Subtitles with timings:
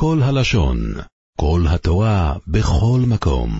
[0.00, 0.78] כל הלשון,
[1.40, 3.50] כל התורה, בכל מקום.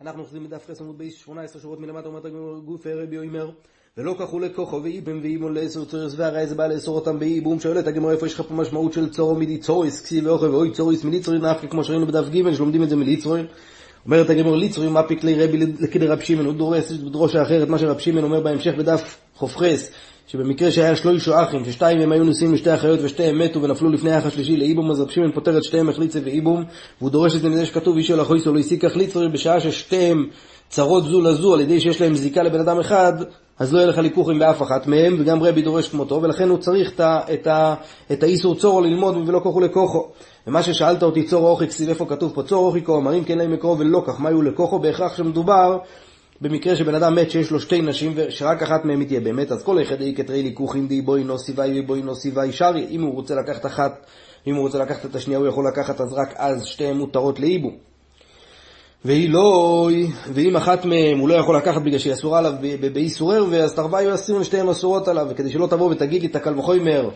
[0.00, 2.22] אנחנו אוחזים בדף חס עמוד בייס 18 שורות מלמטה אומרת
[2.64, 3.50] גוף רבי אומר
[3.96, 7.60] ולא ככו לכוחו ואיבם ואיבון לאסור צורס והרי זה בא לאסור אותם באיבום.
[7.60, 11.04] שואלת הגמור איפה יש לך פה משמעות של צורו מידי צוריס כסי ואוכל ואוי צוריס
[11.04, 13.40] מליצרוי נפקה כמו שראינו בדף ג' שלומדים את זה מליצרוי.
[14.04, 16.46] אומרת הגמור ליצרוי מה פיקלי רבי לכדי רב שמעון?
[16.46, 19.90] הוא דורס בדרושה אחרת מה שרב שמעון אומר בהמשך בדף חופכס
[20.26, 24.26] שבמקרה שהיה שלושה אחים, ששתיים מהם היו נשואים לשתי אחיות ושתיהם מתו ונפלו לפני האח
[24.26, 26.64] השלישי לאיבום, אז רב שמעון פוטר את שתיהם החליצה ואיבום,
[27.00, 30.26] והוא דורש את זה מזה שכתוב איש אלא חויסו לא הסיקה חליצה, בשעה ששתיהם
[30.68, 33.12] צרות זו לזו על ידי שיש להם זיקה לבן אדם אחד,
[33.58, 36.92] אז לא יהיה לך ליכוחים באף אחת מהם, וגם רבי דורש כמותו, ולכן הוא צריך
[38.12, 40.08] את, האיסור צורו ללמוד ולא כוחו לכוחו.
[40.46, 43.52] ומה ששאלת אותי צורו אוכי כסיב איפה כתוב פה צורו אוכי כה, אמרים כן להם
[43.52, 44.78] מקרוב ולא כך, מה היו לכוחו?
[44.78, 45.78] בהכרח שמדובר
[46.42, 49.82] במקרה שבן אדם מת שיש לו שתי נשים ושרק אחת מהן תהיה באמת, אז כל
[49.82, 52.86] אחד יהיה כתרי ליקוחים די בואי נוסי ואי ובואי נוסי ואי שרי.
[52.90, 54.06] אם הוא רוצה לקחת אחת,
[54.46, 57.76] אם הוא רוצה לקחת את השנייה הוא יכול לקחת, אז רק אז שתיהן מותרות לאיבום.
[59.04, 59.88] והיא לא,
[60.32, 62.52] ואם אחת מהן הוא לא יכול לקחת בגלל שהיא אסורה עליו
[62.92, 66.36] באיסור ערווה, אז תרווה יהיו אסירים ושתיהן אסורות עליו, וכדי שלא תבוא ותגיד לי את
[66.36, 67.10] הקל וחומר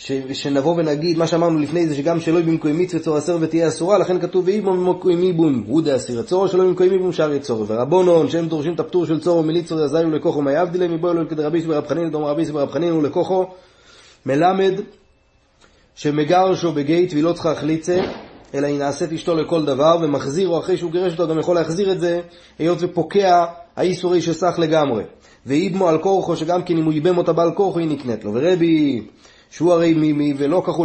[0.00, 3.98] ש, שנבוא ונגיד מה שאמרנו לפני זה, שגם שלא במקום מצווה צור אסר ותהיה אסורה,
[3.98, 7.64] לכן כתוב ואיבום במקום איבום, הוא דאסיר הצור, שלא במקום איבום שער יצור.
[7.68, 11.42] ורבונון, שהם דורשים את הפטור של צור ומליצור יזיו לקוחו מה יבדילה, מבוא אלוהים כדי
[11.42, 13.46] רבי ורב חנין, דום רבי ורב חנין ולקוחו,
[14.26, 14.80] מלמד
[15.94, 18.00] שמגרשו בגית והיא לא צריכה חליצה,
[18.54, 22.00] אלא היא נעשית אשתו לכל דבר, ומחזירו אחרי שהוא גירש אותו, גם יכול להחזיר את
[22.00, 22.20] זה,
[22.58, 23.44] היות ופוקע
[23.76, 25.04] האיסורי שסח לגמרי.
[25.46, 28.34] ואיבמו על כורחו, שגם כן אם הוא ייבם אותה בעל כורחו, היא נקנית לו.
[28.34, 29.02] ורבי
[29.50, 30.78] שהוא הרי מי מי ולא כך,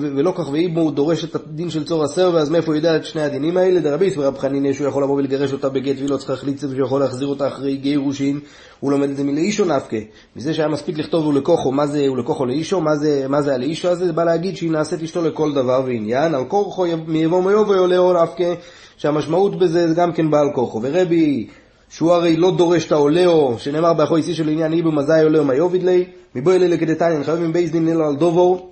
[0.00, 3.04] ולא כך ואיבו הוא דורש את הדין של צור הסר, ואז מאיפה הוא יודע את
[3.04, 3.80] שני הדינים האלה?
[3.80, 7.00] דרביס ורב חנינא שהוא יכול לבוא ולגרש אותה בגט והיא לא צריכה להחליץ ושהוא יכול
[7.00, 8.40] להחזיר אותה אחרי גירושין,
[8.80, 9.98] הוא לומד את זה מלאישו נפקא.
[10.36, 14.06] מזה שהיה מספיק לכתוב ולכוחו, מה זה ולכוחו לאישו, מה זה, מה זה הלאישו הזה?
[14.06, 18.54] זה בא להגיד שהיא נעשית אשתו לכל דבר ועניין, על כורחו מיבוא מיובו יולאו נפקא,
[18.96, 20.80] שהמשמעות בזה זה גם כן בעל כוחו.
[20.82, 21.46] ורבי
[21.92, 25.54] שהוא הרי לא דורש את העולהו, שנאמר באחוי איסי של עניין איבו מזאי עולהו מה
[25.54, 28.70] יוביד לי, מבואי אלה לקדתנין, חייבים בייס דין אלו על דובו,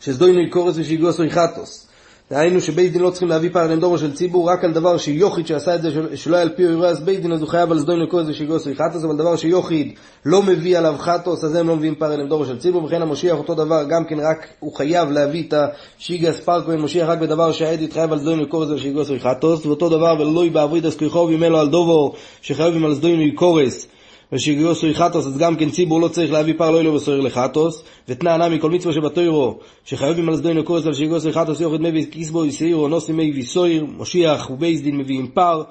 [0.00, 1.88] שסדוינו קורס ושיגוסו יחטוס.
[2.30, 5.74] דהיינו שבייס דין לא צריכים להביא פרלם דובו של ציבור רק על דבר שיוחיד שעשה
[5.74, 8.08] את זה שלא היה על פי אירוע אז בייס דין אז הוא חייב על סדוינו
[8.08, 9.92] קורס ושיגוסו יחטוס, אבל דבר שיוחיד
[10.26, 13.54] לא מביא עליו חטוס אז הם לא מביאים פרלם דובו של ציבור, וכן המושיח אותו
[13.54, 15.54] דבר גם כן רק הוא חייב להביא את
[15.98, 20.46] השיגס פרקוין מושיח רק בדבר שהעד יתחייב על סדוינו קורס ושיגוסו יחטוס, ואותו דבר ולא
[20.46, 22.12] יבעבוד אז כיכוב ימלו על דובו
[22.42, 23.86] שחייבים על סדוינו קורס
[24.32, 27.82] ושיגיעו סוי חטוס, אז גם כן ציבור לא צריך להביא פר לא אלו וסויר לחטוס,
[28.08, 32.06] ותנא נמי כל מצווה שבתוירו, שחייבים על סדוינו קורס על שיגיעו סוי חטוס, יורד מביא
[32.10, 35.62] כיסבו יסעירו, נוסי מי ויסויר, מושיח ובייס דין מביאים פר,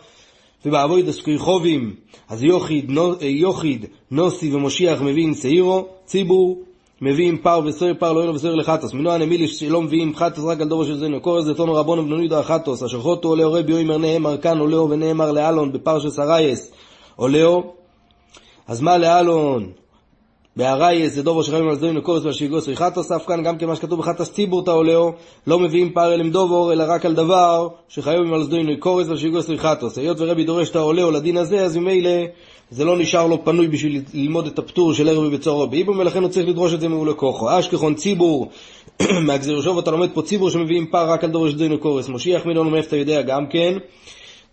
[0.66, 1.96] ובאבוי דסקוי חובים,
[2.30, 2.92] אז יוחיד,
[3.22, 6.64] יוחיד, נוסי ומושיח מביאים שעירו, ציבור,
[7.02, 8.94] מביאים פר וסויר פר לא אלו וסויר לחטוס.
[8.94, 12.40] מנוע נמילי שלא מביאים חטוס רק על דורו של קורס, זה תונו רבונו בנו נידו
[12.40, 16.72] החטוס, אשר חוטו עולה אורי ביומר נאמר כאן עולהו ונאמר לאלון בפרשס הרייס,
[17.16, 17.83] עולהו
[18.74, 19.72] אז מה לאלון?
[20.56, 24.32] בהרייס זה דובו שחייבים על זדוין לקורס והשיגוס וחטוס, אף כאן גם כמה שכתוב בחטוס
[24.32, 25.12] ציבור תאולאו,
[25.48, 29.98] לא מביאים פר אלם דובור, אלא רק על דבר שחייבים על זדוין לקורס והשיגוס וחטוס.
[29.98, 32.10] היות ורבי דורש תאולאו לדין הזה, אז ממילא
[32.72, 36.30] זה לא נשאר לו פנוי בשביל ללמוד את הפטור של ערבי בצורו באיבום, ולכן הוא
[36.30, 37.60] צריך לדרוש את זה מעולה כוחו.
[37.60, 38.50] אשכחון ציבור,
[39.28, 42.10] מהגזיר שוב אתה לומד פה ציבור שמביאים פר רק על דורש זדוין לקורס.
[42.10, 43.78] משיח מילון מאיפה אתה יודע גם כן.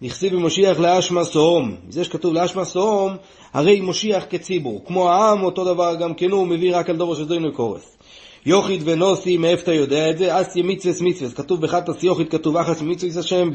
[0.02, 1.76] נכסי במשיח לאשמה סהום.
[1.88, 3.16] זה שכתוב לאשמה סהום,
[3.52, 4.82] הרי משיח כציבור.
[4.86, 7.96] כמו העם, אותו דבר גם כן הוא מביא רק על דובו של זוינו קורס.
[8.46, 10.40] יוחיד ונוסי, מאיפה אתה יודע את זה?
[10.40, 11.34] אסיה מצווס מצווס.
[11.34, 13.50] כתוב בחטס יוחיד כתוב אחס ממצווס השם,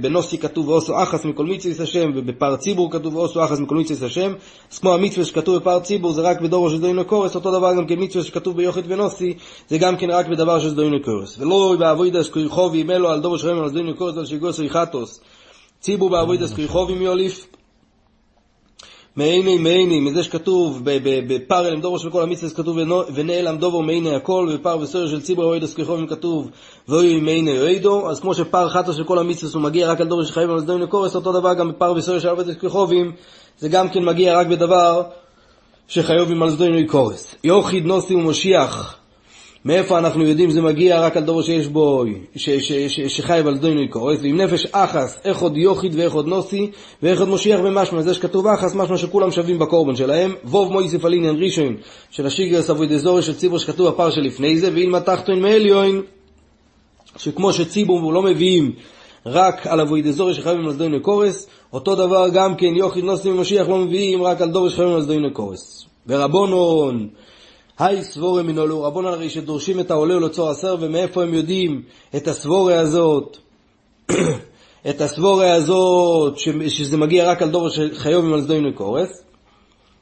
[0.00, 4.32] בנוסי כתוב ואוסו אחס מכל מצווס השם, ובפר ציבור כתוב ואוסו אחס מכל מצווס השם.
[4.72, 7.86] אז כמו המצווס שכתוב בפר ציבור זה רק בדובו של זוינו קורס, אותו דבר גם
[7.86, 9.34] כן מצווס שכתוב ביוחיד ונוסי,
[9.68, 11.38] זה גם כן רק בדבר של זוינו קורס.
[11.38, 15.20] ולא באבוידס כריחובי מלו על דובו של זוינו קורס על שיגוסו יחטוס.
[15.80, 17.46] ציבור בעבודת כריחובים יוליף.
[19.16, 20.80] מעיני מעיני, מזה שכתוב
[21.28, 22.76] בפר אלם דובו של כל המצווה כתוב
[23.14, 26.50] ונעלם דובו מעיני הכל, ובפר וסויר של ציבור בעבודת כריחובים כתוב
[26.88, 30.24] ואוי מעיני יועדו, אז כמו שפר חטא של כל המצווה הוא מגיע רק על דובו
[30.24, 33.12] שחייבים על סדום לקורס, אותו דבר גם בפר וסויר של עבודת כריחובים,
[33.58, 35.02] זה גם כן מגיע רק בדבר
[35.88, 37.34] שחייבים על סדום לקורס.
[37.44, 38.99] יוחיד נוסי ומשיח
[39.64, 41.00] מאיפה אנחנו יודעים שזה מגיע?
[41.00, 42.04] רק על דור שיש בו,
[43.08, 46.70] שחייב על דוינוי קורס, ועם נפש אחס, איך עוד יוחיד ואיך עוד נוסי,
[47.02, 51.14] ואיך עוד מושיח ומשמע, זה שכתוב אחס, משמע שכולם שווים בקורבן שלהם, ווב מויסף על
[51.14, 51.76] ראשון,
[52.10, 56.02] של השיגרס אבוי דזורי של ציבור שכתוב הפר שלפני זה, ואילמה תחתון מעליון,
[57.16, 58.72] שכמו שציבור לא מביאים
[59.26, 63.68] רק על אבוי דזורי שחייבים על דוינוי קורס, אותו דבר גם כן יוחיד נוסי ומשיח
[63.68, 65.86] לא מביאים רק על דור שחייבים על דוינוי קורס.
[66.06, 67.08] ורבונון,
[67.80, 71.82] היי סבורי מנולו, רבון הרי שדורשים את העולה ולצור עשר, ומאיפה הם יודעים
[72.16, 73.36] את הסבורי הזאת,
[74.90, 76.38] את הסבורי הזאת,
[76.68, 79.22] שזה מגיע רק על דור של חיוב עם על זדוים לקורס.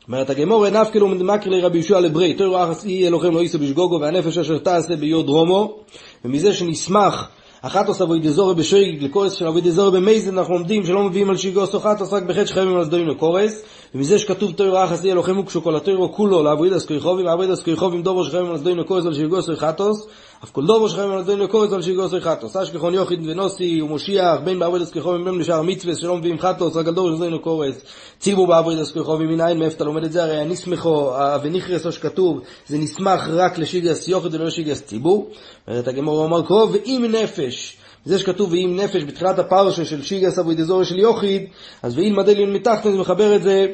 [0.07, 3.59] אומרת הגמור, אין אף כאילו מקרי לרבי ישוע לברי, תוירו אחס אי אלוהים לא יישא
[3.59, 5.77] בשגוגו, והנפש אשר תעשה ביוד דרומו,
[6.25, 7.29] ומזה שנשמח
[7.63, 11.37] אחת עושה אבוי דזורי בשויג לקורס של אבוי דזורי במייזן אנחנו לומדים שלא מביאים על
[11.37, 13.63] שיגוס אחת עושה רק בחטא שחייבים על סדוים לקורס
[13.95, 18.25] ומזה שכתוב תוירו אחס אי אלוהים וכשו כל התוירו כולו לעבוד אסקריחובים לעבוד אסקריחובים דובו
[18.25, 20.07] שחייבים על סדוים לקורס על שיגוס אחתוס
[20.45, 24.59] אף כל דובו שחייבים על סדוים לקורס על שיגוס אחתוס אשכחון יוחיד ונוסי ומושיח בין
[24.59, 27.77] בעבוד אסקריחובים בין בשאר מצווה שלא מביאים חתוס רק על דובו שחייבים לקורס
[28.19, 31.13] ציבו בעבוד אסקריחובים מניין מאיפה אתה לומד את זה הרי הנסמכו
[31.43, 35.31] ונכרס או שכתוב זה נסמך רק לשיגס יוחיד ולא לשיגס ציבור
[35.69, 40.55] אומרת הגמור אמר קרוב ואם נפש זה שכתוב ואם נפש בתחילת הפרשה של שיגס אבוי
[40.55, 41.43] דזורי של יוחיד,
[41.83, 43.67] אז ואם מדליון מתחתן זה מחבר את זה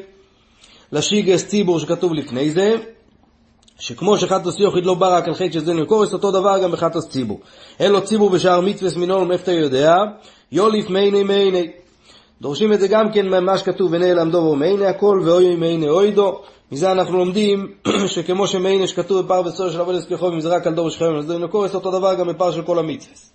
[0.91, 2.75] לשיגס ציבור שכתוב לפני זה,
[3.79, 7.39] שכמו שחטוס יוחיד לא בא רק על חטא שזה נקורס, אותו דבר גם בחטוס ציבור.
[7.79, 9.95] אין לו ציבור בשער מצווה מינון, מאיפה אתה יודע?
[10.51, 11.71] יוליף מייני מייני.
[12.41, 16.41] דורשים את זה גם כן מה שכתוב ונעלם דובו מייני הכל ואוי מייני אוידו.
[16.71, 17.71] מזה אנחנו לומדים
[18.07, 21.21] שכמו שמייני שכתוב בפר וסור של עבודת כחוב, אם זה רק על דור שחייבים על
[21.21, 23.34] זה נקורס, אותו דבר גם בפר של כל המצווה.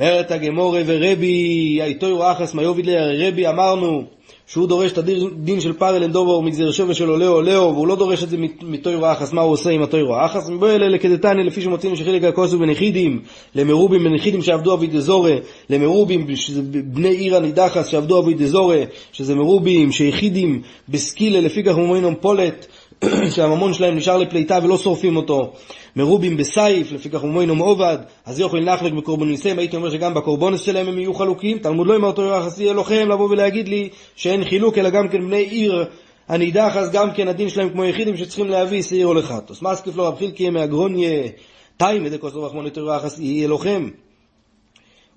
[0.00, 4.02] אומרת הגמורה ורבי הייתו אחס מיוביד לי, רבי אמרנו
[4.46, 8.24] שהוא דורש את הדין של פרל אנדובו מגזיר שווה שלו לאו לאו, והוא לא דורש
[8.24, 10.48] את זה מתוירו אחס, מה הוא עושה עם התוירו אחס?
[10.48, 13.22] מבוא אלה לקדתניה, לפי שמוצאים שחילק הכוסו בנחידים,
[13.54, 15.38] למרובים בנחידים שעבדו אבי דזורי,
[15.70, 22.14] למרובים, שזה בני עיר הנידחס שעבדו אבי דזורי, שזה מרובים, שיחידים בסקילה, לפי כך אומרים
[22.20, 22.66] פולט,
[23.34, 25.52] שהממון שלהם נשאר לפליטה ולא שורפים אותו.
[25.96, 30.88] מרובים בסייף, לפי כך אומרים עובד, אז יכולים להחלק בקורבניסם, הייתי אומר שגם בקורבונס שלהם
[30.88, 34.90] הם יהיו חלוקים, תלמוד לא עם אותו יחסי אלוהיהם לבוא ולהגיד לי שאין חילוק, אלא
[34.90, 35.84] גם כן בני עיר
[36.28, 39.62] הנידח, אז גם כן הדין שלהם כמו יחידים שצריכים להביא שעיר או לחטוס.
[39.62, 41.28] מה אסקיף לו רב חילקי מהגרוניה,
[41.76, 43.90] תאי מדי כוס רחמון יותר יחסי אלוהיהם.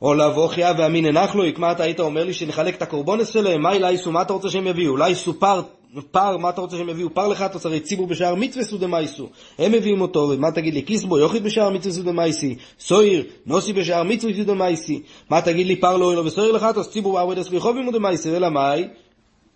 [0.02, 3.62] או לבוא חיה ואמין הנחלויק, מה אתה היית אומר לי שנחלק את הקורבונס שלהם?
[3.62, 4.92] מה אילייסו, מה אתה רוצה שהם יביאו?
[4.92, 5.62] אולי סופר
[6.12, 7.14] פר, מה אתה רוצה שהם יביאו?
[7.14, 9.30] פר לך הרי ציבור בשער מצווה סודמייסו.
[9.60, 10.82] הם מביאים אותו, ומה תגיד לי?
[10.82, 12.56] קיסבו, יוכית בשער מצווה סודמייסי.
[12.80, 15.02] סויר, נוסי בשער מצווה סודמייסי.
[15.30, 15.76] מה תגיד לי?
[15.76, 18.36] פר לא אילו וסויר לך לחטוס, ציבור בעבוד הסליחובים ודמייסי.
[18.36, 18.88] אלא מאי?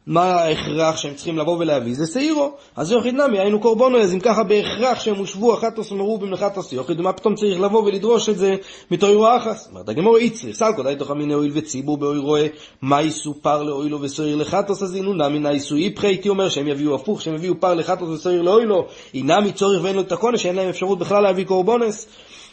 [0.07, 1.95] מה ההכרח שהם צריכים לבוא ולהביא?
[1.95, 2.51] זה שעירו.
[2.75, 7.00] אז יוחיד נמי, היינו קורבנו, אז אם ככה בהכרח שהם הושבו אחתוס ומרובים לחטוס יוחיד,
[7.00, 8.56] ומה פתאום צריך לבוא ולדרוש את זה
[8.92, 9.68] מתוירו אחס?
[9.71, 12.48] אומרת הגמור איצרי, סלקו די תוך המיני אויל וציבור באוי רואה,
[12.81, 16.95] מה איסו פר לאוילו וסויר לחטוס, אז אינו נמי נאיסו איפכי, הייתי אומר שהם יביאו
[16.95, 20.69] הפוך, שהם יביאו פר לחטוס וסויר לאוילו, אינמי צורך ואין לו את הקונש, שאין להם
[20.69, 22.07] אפשרות בכלל להביא קורבונס.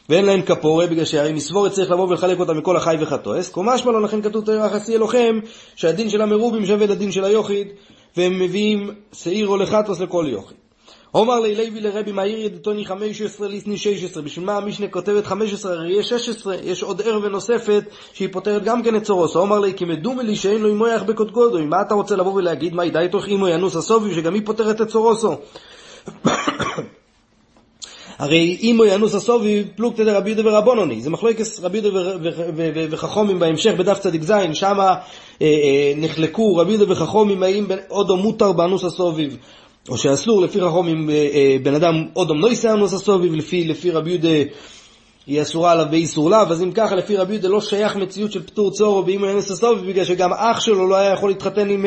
[0.09, 3.49] ואין להם כפורה, בגלל שהרי מסבורת צריך לבוא ולחלק אותה מכל החי וחטואס.
[3.49, 5.41] קומה לו, לכן כתוב תראה חסי אלוהים,
[5.77, 7.69] שהדין של המרובים שווה לדין של היוחיד,
[8.17, 10.57] והם מביאים שעיר או לחטוס לכל יוחיד.
[11.15, 15.99] אומר לי לוי לרבי מהיר ידיתוני 15 ליסני 16, בשביל מה המשנה כותבת 15, הרי
[15.99, 19.41] יש 16, יש עוד ערווה נוספת שהיא פותרת גם כן את צורוסו.
[19.41, 22.85] אומר לי כי מדומה לי שאין לו מויח בקודקודו, מה אתה רוצה לבוא ולהגיד מה
[22.85, 25.37] ידעי תוך אימו ינוס הסובי שגם היא פותרת את צורוסו.
[28.19, 32.17] הרי אם הוא ינוס הסובי פלוגתא דרבי יהודה ורבונוני, זה מחלוקת רבי יהודה
[32.91, 34.95] וחכומים בהמשך בדף צדיק ז', שם אה,
[35.43, 39.37] אה, נחלקו רבי יהודה וחכומים האם אודו מותר באנוס הסוביב,
[39.89, 44.11] או שאסור לפי חכומים אה, בן אדם אודום לא יישא אנוס הסוביב, לפי, לפי רבי
[44.11, 44.51] יהודה
[45.27, 48.43] היא אסורה עליו באיסור לאו, אז אם ככה לפי רבי יהודה לא שייך מציאות של
[48.43, 51.87] פטור צורו באם ינוס הסוביב, בגלל שגם אח שלו לא היה יכול להתחתן עם,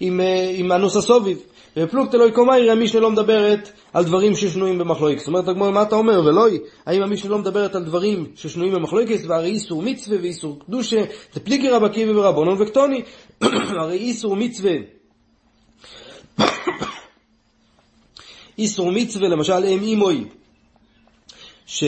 [0.00, 0.20] עם,
[0.54, 1.38] עם אנוס הסוביב.
[1.78, 5.18] ופלוגתא לא יקומיירי, המשנה לא מדברת על דברים ששנויים במחלוקת.
[5.18, 6.20] זאת אומרת, הגמרא, מה אתה אומר?
[6.24, 6.46] ולא,
[6.86, 11.68] האם המשנה לא מדברת על דברים ששנויים במחלוקת, והרי איסור מצווה ואיסור קדושה, זה פליגי
[11.68, 13.02] רבקי וברבונון וקטוני,
[13.80, 14.72] הרי איסור מצווה.
[18.58, 20.24] איסור מצווה, למשל, אם אימוי,
[21.66, 21.84] ש...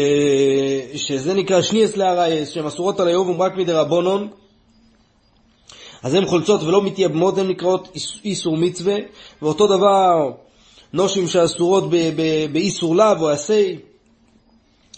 [0.94, 4.28] שזה נקרא שניאס להרייס, שהן אסורות על היובום רק מדי רבונון,
[6.02, 8.96] אז הן חולצות ולא מתייבמות, הן נקראות איסור מצווה,
[9.42, 10.30] ואותו דבר
[10.92, 11.84] נושים שאסורות
[12.52, 13.78] באיסור לאו או עשי,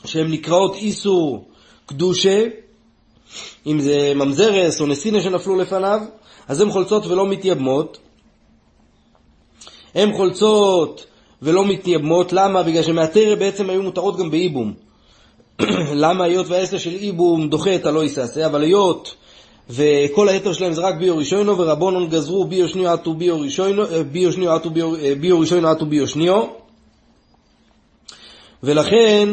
[0.05, 1.49] שהן נקראות איסור
[1.87, 2.45] קדושה,
[3.67, 6.01] אם זה ממזרס או נסינה שנפלו לפניו,
[6.49, 7.99] אז הן חולצות ולא מתייבמות.
[9.95, 11.07] הן חולצות
[11.43, 12.63] ולא מתייבמות, למה?
[12.63, 14.75] בגלל שמהתרא בעצם היו מותרות גם באיבום.
[16.05, 16.25] למה?
[16.25, 19.15] היות והעשר של איבום דוחה את הלא יסעשה, אבל היות
[19.71, 24.03] וכל היתר שלהם זה רק ביו ראשונו, ורבונון גזרו ביו שניו עטו ביו ראשונו, אה,
[24.03, 26.45] ביו שניו עטו ביו, אה, ביו עטו ביו שניו,
[28.63, 29.29] ולכן,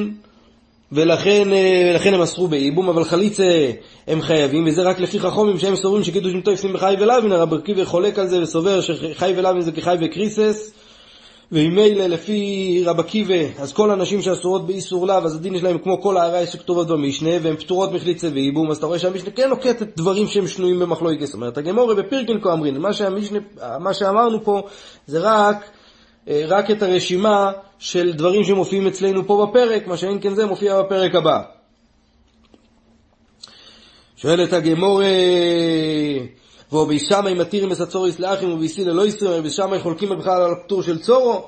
[0.92, 3.72] ולכן, אה, ולכן הם אסרו בייבום, אבל חליצה
[4.08, 8.20] הם חייבים, וזה רק לפי חכומים שהם סוברים שקידוש מתויפים בחי ולאווין, הרב עקיבא חולק
[8.20, 10.74] על זה וסובר שחי ולאווין זה כחי וקריסס,
[11.52, 16.18] וממילא לפי רב עקיבא, אז כל הנשים שאסורות באיסור לאו, אז הדין שלהם כמו כל
[16.18, 20.48] הערייס שכתובות במשנה, והן פטורות מחליצה וייבום, אז אתה רואה שהמשנה כן נוקטת דברים שהם
[20.48, 21.26] שנויים במחלוקת.
[21.26, 23.40] זאת אומרת, הגמורה בפרקין כה אמרין, מה, שהמשנה,
[23.80, 24.62] מה שאמרנו פה
[25.08, 25.70] זה רק,
[26.28, 30.82] אה, רק את הרשימה של דברים שמופיעים אצלנו פה בפרק, מה שאין כן זה מופיע
[30.82, 31.42] בפרק הבא.
[34.18, 35.06] שואלת הגמורה,
[36.74, 41.48] ובישמאי מתירים אסצוריס לאחים וביסי ללא יסרים, ובישמאי חולקים בכלל על הפטור של צורו,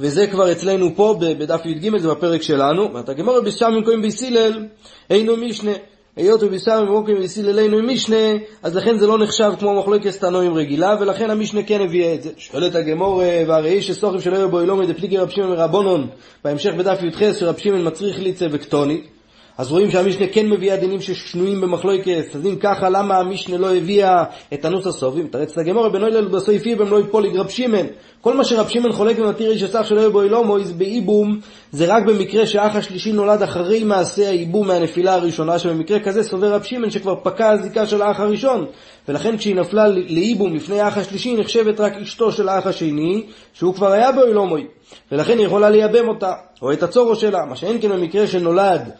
[0.00, 2.94] וזה כבר אצלנו פה בדף י"ג, זה בפרק שלנו.
[2.94, 4.66] ואתה גמור בישמאי קוראים ביסילל,
[5.10, 5.72] אינו משנה.
[6.16, 10.96] היות ובישמאי קוראים ביסילל אינו משנה, אז לכן זה לא נחשב כמו מחלוקת תנועים רגילה,
[11.00, 12.30] ולכן המשנה כן הביאה את זה.
[12.36, 16.08] שואלת הגמור, והרי איש שסוחים שלא יהיו בו אילומי דפליגי רב שמעון מרבונון,
[16.44, 19.17] בהמשך בדף י"ח שרב שמעון מצריך ליצה וקטונית.
[19.58, 24.24] אז רואים שהמשנה כן מביאה דינים ששנויים במחלוקת, אז אם ככה, למה המשנה לא הביאה
[24.54, 25.26] את הנוס הסובים?
[25.26, 27.86] תרץ את הגמורה בנוי ללו בסויפי בם לא יפול לגרב שימן.
[28.20, 31.40] כל מה שרב שימן חולק ומתיר איש הסך שלא יהיה בו אילומויז באיבום,
[31.72, 36.62] זה רק במקרה שהאח השלישי נולד אחרי מעשה האיבום מהנפילה הראשונה, שבמקרה כזה סובר רב
[36.62, 38.66] שימן שכבר פקע הזיקה של האח הראשון.
[39.08, 43.22] ולכן כשהיא נפלה לאיבום לפני האח השלישי, נחשבת רק אשתו של האח השני,
[43.52, 44.66] שהוא כבר היה בו אילומוי.
[45.12, 48.90] ולכן היא יכולה לייבם אותה, או את הצורו שלה, מה שאין כן במקרה שנולד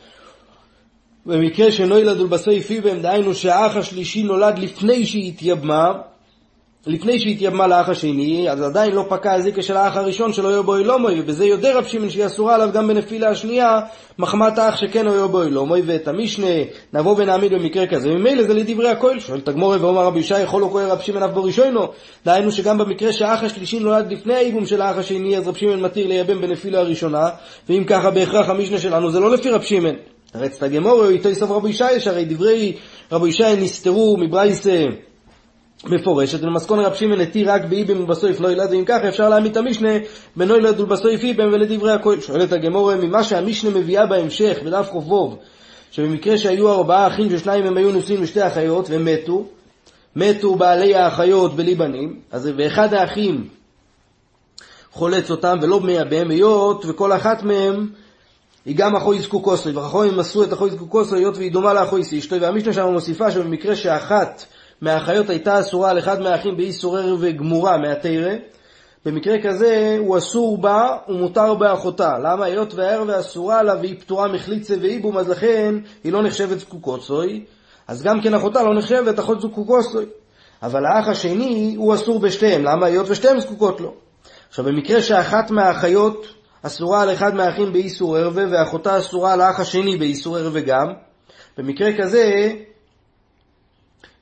[1.28, 5.92] במקרה שלא ילדו לבשרי פיבם, דהיינו שהאח השלישי נולד לפני שהיא התייבמה,
[6.86, 10.62] לפני שהיא התייבמה לאח השני, אז עדיין לא פקע הזיקה של האח הראשון שלא יהיה
[10.62, 13.80] בו אילומוי, ובזה יודע רב שמעון שהיא אסורה עליו גם בנפילה השנייה,
[14.18, 16.46] מחמת האח שכן לא יהיה בו אילומוי, ואת המשנה
[16.92, 18.08] נבוא ונעמיד במקרה כזה.
[18.08, 21.30] ממילא זה לדברי הכהל, שואל תגמורי ואומר רבי ישי, יכול לא כהל רב שמעון אף
[21.30, 21.88] בראשונו,
[22.24, 26.06] דהיינו שגם במקרה שהאח השלישי נולד לפני האיבום של האח השני, אז רב שמעון מתיר
[26.06, 27.28] לייבם בנפילה הראשונה,
[27.68, 29.94] ואם ככה בהכרח המשנה שלנו זה לא לפי רב שמעון.
[30.34, 32.76] רצת הגמור, איתו יסוף רבי ישי, שהרי דברי
[33.12, 34.66] רבי ישי נסתרו מברייס
[35.84, 39.56] מפורשת, ולמסכון רב שמעון התיר רק באיבם ובסויף לא ילד, ואם ככה אפשר להעמיד את
[39.56, 39.90] המשנה
[40.36, 42.20] בנו ילד ולבסויף איבם ולדברי הכהן.
[42.20, 45.38] שואלת הגמור, ממה שהמשנה מביאה בהמשך, בדף חובוב,
[45.90, 49.44] שבמקרה שהיו ארבעה אחים ששניים הם היו נשואים לשתי אחיות ומתו,
[50.16, 53.48] מתו בעלי האחיות בלי בנים, אז ואחד האחים
[54.92, 57.88] חולץ אותם ולא מייבם, היות וכל אחת מהם
[58.74, 62.86] גם אחוי זקוקוסוי, וחכמים מסרו את אחוי זקוקוסוי היות והיא דומה לאחוי אשתו, והמשנה שם
[62.92, 64.44] מוסיפה שבמקרה שאחת
[64.80, 68.32] מהאחיות הייתה אסורה על אחד מהאחים באיסור ערב וגמורה מהתרא,
[69.04, 72.18] במקרה כזה הוא אסור בה ומותר באחותה.
[72.18, 72.44] למה?
[72.44, 77.44] היות והערב אסורה לה והיא פטורה מחליצה ואיבום, אז לכן היא לא נחשבת זקוקוסוי,
[77.88, 80.04] אז גם כן אחותה לא נחשבת אחות זקוקוסוי.
[80.62, 82.86] אבל האח השני הוא אסור בשתיהם, למה?
[82.86, 83.94] היות ושתיהם זקוקות לו.
[84.48, 86.26] עכשיו במקרה שאחת מהאחיות
[86.62, 90.86] אסורה על אחד מהאחים באיסור ערווה, ואחותה אסורה על האח השני באיסור ערווה גם.
[91.58, 92.52] במקרה כזה,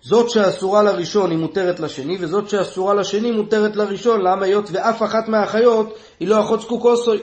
[0.03, 4.21] זאת שאסורה לראשון היא מותרת לשני, וזאת שאסורה לשני מותרת לראשון.
[4.21, 4.45] למה?
[4.45, 7.19] היות ואף אחת מהאחיות היא לא אחות זקוקוסוי.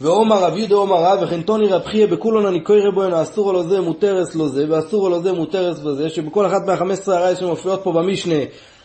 [0.00, 3.80] ואומר רב יהודה אומר רב וכן טוני רב חייה בכולון הניקוי רבוינו אסור לו זה
[3.80, 7.92] מותרס לו זה ואסור לו זה מותרס בזה שבכל אחת מהחמש עשרה הרעי שמופיעות פה
[7.92, 8.34] במשנה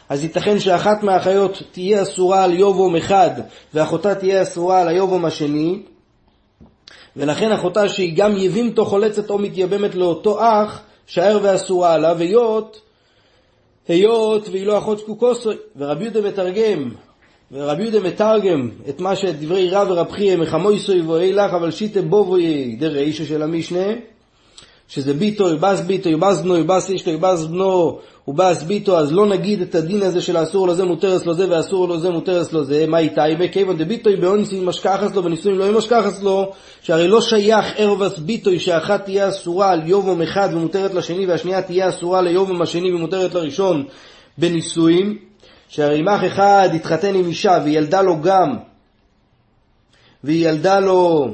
[0.09, 3.31] אז ייתכן שאחת מהאחיות תהיה אסורה על יובום אחד,
[3.73, 5.81] ואחותה תהיה אסורה על היובום השני,
[7.15, 12.81] ולכן אחותה שהיא גם יבימתו חולצת או מתייבמת לאותו אח, שער ואסורה עליו, היות,
[13.87, 15.55] היות והיא לא אחות זקוקוסוי.
[15.77, 16.89] ורבי יהודה מתרגם,
[17.51, 22.75] ורבי יהודה מתרגם את מה שדברי רב ורב חייה מחמויסוי ואי לך, אבל שיטה בובוי
[22.79, 23.87] דרישו של המשנה,
[24.87, 29.61] שזה ביטו, יובס ביטו, יובס בנו, יובס אשתו, יובס בנו, ובאס ביטו, אז לא נגיד
[29.61, 32.85] את הדין הזה של האסור לזה מותרס לו זה ואסור לו זה מותרס לו זה,
[32.87, 33.35] מה איתי?
[33.39, 39.05] בכיוון דביטוי באונסין משכחס לו בנישואים לא משכחס לו, שהרי לא שייך ערבס ביטוי שאחת
[39.05, 43.85] תהיה אסורה על יובום אחד ומותרת לשני והשנייה תהיה אסורה ליובום השני ומותרת לראשון
[44.37, 45.17] בנישואים,
[45.67, 48.57] שהרי מח אחד התחתן עם אישה והיא ילדה לו גם,
[50.23, 51.27] והיא ילדה לו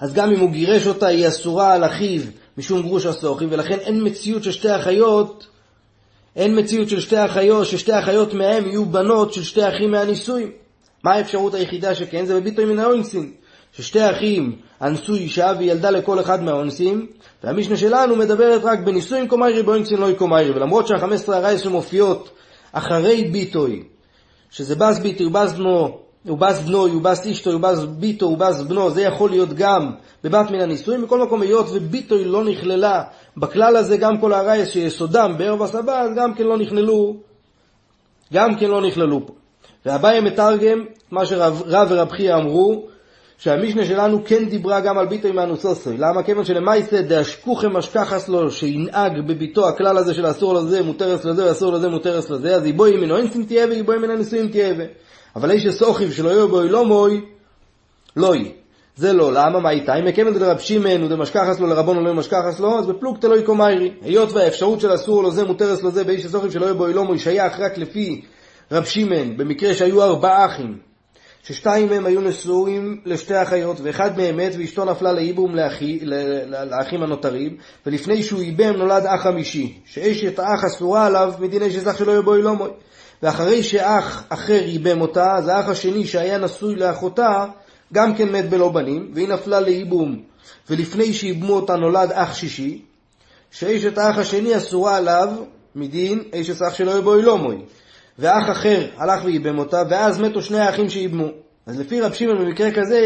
[0.00, 2.22] אז גם אם הוא גירש אותה היא אסורה על אחיו
[2.58, 5.46] משום גרוש הסוכי, ולכן אין מציאות של שתי אחיות,
[6.36, 10.50] אין מציאות של שתי אחיות, ששתי אחיות מהם יהיו בנות של שתי אחים מהנישואים.
[11.04, 12.24] מה האפשרות היחידה שכן?
[12.24, 13.32] זה בביטוי מן האונסין.
[13.72, 17.06] ששתי אחים אנסו אישה וילדה לכל אחד מהאונסים,
[17.44, 20.50] והמשנה שלנו מדברת רק בנישואים קומיירי, באונסין לא קומיירי.
[20.50, 22.30] ולמרות שהחמש עשרה הרייס שמופיעות
[22.72, 23.82] אחרי ביטוי,
[24.50, 25.52] שזה בס ביטוי, בס
[26.26, 29.92] בנו, ובס בנו, יובס אשתו, יובס ביתו, ובס בנו, זה יכול להיות גם
[30.24, 31.02] בבת מן הנישואים.
[31.02, 33.02] בכל מקום, היות וביתו לא נכללה
[33.36, 37.16] בכלל הזה, גם כל הרייס שיסודם בערב הסבא, אז גם כן לא נכללו,
[38.32, 39.32] גם כן לא נכללו פה.
[39.86, 42.82] ואביי מתרגם מה שרב ורב חייא אמרו,
[43.38, 45.96] שהמשנה שלנו כן דיברה גם על ביטוי מהנוסוסוי.
[45.96, 46.22] למה?
[46.22, 51.72] כיוון שלמייסא דאשכוכם אשכחס לו, שינהג בביתו הכלל הזה של אסור לזה, מותרס לזה, ואסור
[51.72, 54.74] לזה, מותרס לזה, אז יבואי ממנו אינסים תהיה ויבואי מן הנישואים תהיה.
[55.36, 57.20] אבל איש אסוכיב שלא יהיו בו אילומוי,
[58.16, 58.50] לא יהיה.
[58.96, 59.60] זה לא, למה?
[59.60, 59.94] מה איתה?
[59.94, 63.92] אם יקמת לרב שמעון ודמשכחס לו לרבון ולא משכחס לו, אז בפלוגתא לא יקומיירי.
[64.02, 67.18] היות והאפשרות של אסור לו זה מותרס לו זה באיש הסוכיב שלא יהיה בו אילומוי
[67.18, 68.22] שייך רק לפי
[68.72, 70.78] רב שמעון, במקרה שהיו ארבעה אחים,
[71.42, 75.98] ששתיים מהם היו נשואים לשתי אחיות, ואחד מהם מת ואשתו נפלה לאיבום לאחי,
[76.70, 82.18] לאחים הנותרים, ולפני שהוא איבם נולד אח חמישי, שאשת האח אסורה עליו מדיני שזך שלא
[82.18, 82.70] יבוא אלומוי.
[83.22, 87.44] ואחרי שאח אחר איבם אותה, אז האח השני שהיה נשוי לאחותה,
[87.92, 90.22] גם כן מת בלא בנים, והיא נפלה לאיבום,
[90.70, 92.82] ולפני שאיבמו אותה נולד אח שישי,
[93.50, 95.28] שאשת האח השני אסורה עליו
[95.74, 97.56] מדין אשת אח שלא יבוא אלומוי.
[98.18, 101.26] ואח אחר הלך ואיבם אותה, ואז מתו שני האחים שאיבמו.
[101.66, 102.98] אז לפי רב שמעון במקרה כזה,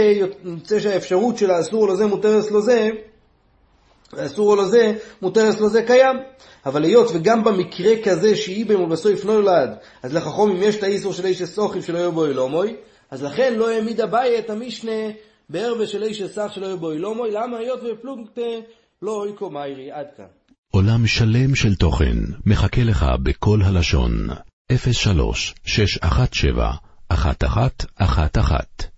[0.45, 2.89] יוצא שהאפשרות של האסור לו זה מותרס לו זה,
[4.13, 6.17] האסור לו זה מותרס לו זה קיים.
[6.67, 9.71] אבל היות וגם במקרה כזה שאיבם ובסוף נולד,
[10.03, 12.77] אז לחכום אם יש את האיסור של איש הסוכים שלא יהיה בו אילומוי,
[13.11, 15.01] אז לכן לא העמיד אביי את המשנה
[15.49, 18.59] בערבה של איש הסך שלא יהיה בו אילומוי, למה היות ופלוגתא
[19.03, 20.25] לא איקו מיירי, עד כאן.
[20.73, 24.29] עולם שלם של תוכן מחכה לך בכל הלשון.
[24.93, 26.71] 03 617
[27.11, 28.90] 1111